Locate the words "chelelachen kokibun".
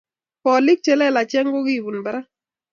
0.85-1.97